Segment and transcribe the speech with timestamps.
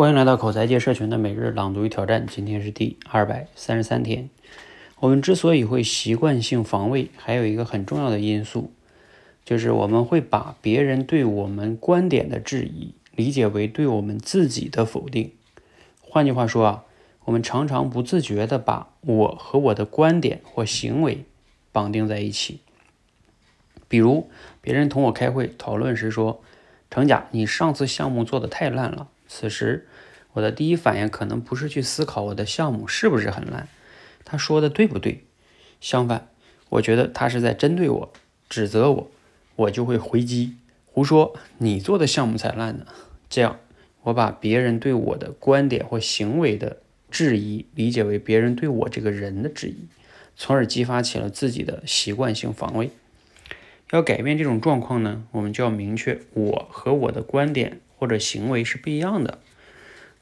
[0.00, 4.30] 欢迎来到口才界社群的每日朗读与挑战，今天是第二百三十三天。
[4.98, 8.72] 我们之所以会习惯性防卫，还有一个很重要的因素，
[9.44, 15.32] 就是我们会把别人对我们观点的质疑理解为对我们自己的否定。
[16.00, 16.84] 换句话说啊，
[17.26, 21.26] 我们常常不自觉地把我和我的观点或行为
[21.72, 22.60] 绑定在一起。
[23.86, 24.30] 比如，
[24.62, 26.40] 别人同我开会讨论时说
[26.90, 29.86] ：“程甲，你上次项目做得太烂了。”此时，
[30.32, 33.68] 我的第一反应可能不是去思考我的项目是不是很烂，
[34.24, 35.24] 他说的对不对？
[35.80, 36.28] 相反，
[36.68, 38.12] 我觉得他是在针对我，
[38.48, 39.10] 指责我，
[39.54, 42.86] 我就会回击，胡说，你做的项目才烂呢。
[43.28, 43.60] 这样，
[44.02, 49.86] 我把别人对我的观点或行为的质疑理解为别人对我这个人的质疑，
[50.34, 52.90] 从而激发起了自己的习惯性防卫。
[53.92, 57.80] 要改变这种状况呢，我们就要明确我和我的观点。
[58.00, 59.40] 或者行为是不一样的。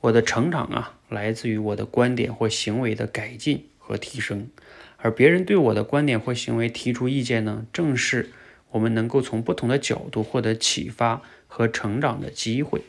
[0.00, 4.50] 我的成长啊，来自于我的观点或行为的改进和提升，
[4.96, 8.32] 而别人对我的观点或行为提出意见呢，正是
[8.72, 12.82] 我们能够从不同的角度获得启发和成长的机会。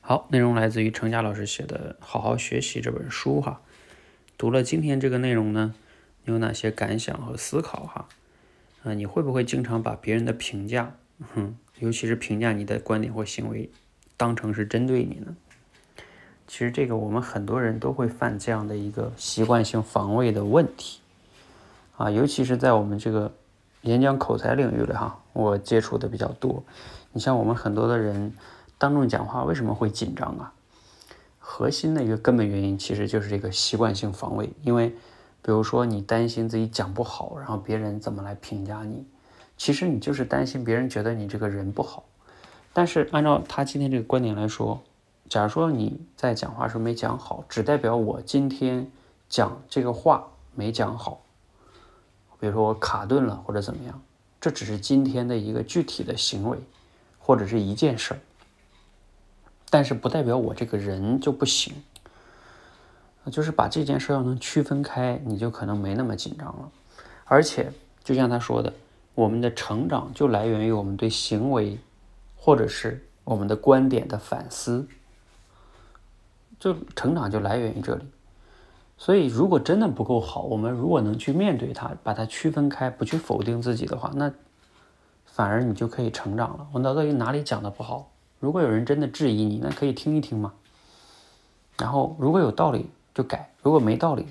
[0.00, 3.60] 好，内容来自于程佳老师写的《好好学习》这本书哈。
[4.38, 5.74] 读了今天这个内容呢，
[6.24, 8.08] 你有哪些感想和思考哈？
[8.84, 10.96] 啊，你会不会经常把别人的评价，
[11.34, 11.58] 哼？
[11.80, 13.70] 尤其是评价你的观点或行为，
[14.16, 15.34] 当成是针对你呢？
[16.46, 21.00] 其实这个我们很多人都会犯这样的一个习惯性防卫的问题
[21.96, 23.30] 啊，尤其是在我们这个
[23.82, 26.64] 演讲口才领域里哈，我接触的比较多。
[27.12, 28.32] 你像我们很多的人
[28.78, 30.52] 当众讲话为什么会紧张啊？
[31.38, 34.88] 核心的一个根本原因其实就是这个习惯性防卫，因为
[35.42, 39.04] 比如说你担心自己讲不好，然后别人怎么来评价你。
[39.58, 42.04] 其实你就是担心别人觉得你这个人不好，
[42.72, 44.80] 但是按照他今天这个观点来说，
[45.28, 48.88] 假如说你在讲话时候没讲好，只代表我今天
[49.28, 51.20] 讲这个话没讲好，
[52.38, 54.00] 比如说我卡顿了或者怎么样，
[54.40, 56.56] 这只是今天的一个具体的行为
[57.18, 58.20] 或者是一件事儿，
[59.68, 61.74] 但是不代表我这个人就不行，
[63.32, 66.70] 就是把这件事要能区分开，你就可能没那么紧张了，
[67.24, 67.72] 而且
[68.04, 68.72] 就像他说的。
[69.18, 71.76] 我们的成长就来源于我们对行为，
[72.36, 74.86] 或者是我们的观点的反思，
[76.60, 78.04] 就成长就来源于这里。
[78.96, 84.32] 所以，如果真的不够好，我们如果能去面对它，把它区分开，不去否定自己的话，那
[85.26, 86.68] 反而你就可以成长了。
[86.72, 88.12] 我到底哪里讲的不好？
[88.38, 90.52] 如果有人真的质疑你，那可以听一听嘛。
[91.76, 94.28] 然后，如果有道理就改，如果没道理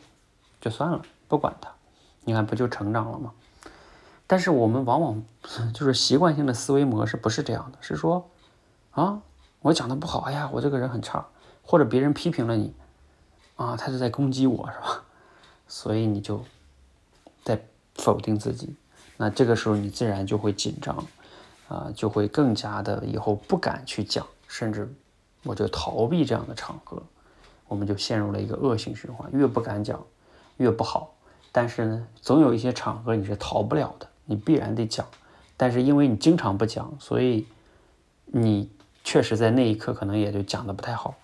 [0.61, 1.69] 就算了，不管它。
[2.23, 3.33] 你看，不就成长了吗？
[4.29, 5.23] 但是我们往往
[5.73, 8.29] 就是习惯性的思维模式不是这样的，是说，
[8.91, 9.21] 啊，
[9.61, 11.25] 我讲的不好，哎呀，我这个人很差，
[11.63, 12.73] 或者别人批评了你，
[13.55, 15.03] 啊，他是在攻击我，是吧？
[15.67, 16.43] 所以你就
[17.43, 17.61] 在
[17.95, 18.75] 否定自己，
[19.15, 21.07] 那这个时候你自然就会紧张，
[21.69, 24.93] 啊，就会更加的以后不敢去讲，甚至
[25.43, 27.01] 我就逃避这样的场合，
[27.67, 30.03] 我们就陷入了一个恶性循环，越不敢讲，
[30.57, 31.13] 越不好。
[31.53, 34.07] 但是呢，总有一些场合你是逃不了的。
[34.27, 35.07] 你必然得讲，
[35.57, 37.47] 但是因为你经常不讲，所以
[38.25, 38.69] 你
[39.03, 41.15] 确实在那一刻可能也就讲的不太好，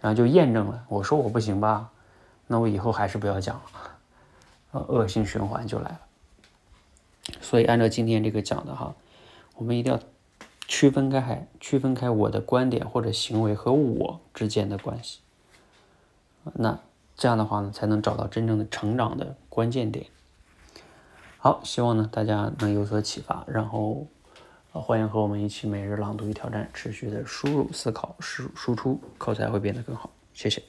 [0.00, 1.90] 然后就验证了我说我不行吧，
[2.46, 3.56] 那我以后还是不要讲
[4.72, 6.00] 了，恶性循环就来了。
[7.40, 8.94] 所以按照今天这个讲的哈，
[9.56, 10.00] 我们一定要
[10.66, 15.20] 区分开，区分开我的观点或者行为和我之间的关系，
[16.54, 16.78] 那
[17.16, 20.06] 这样的话呢，才能找到真正的成长的关键点。
[21.48, 24.06] 好，希望呢大家能有所启发，然后，
[24.72, 30.10] 呃，欢迎和我们一起每日朗读与挑战，持续的输入、思考、输输出，口才会变得更好。
[30.34, 30.62] 谢谢。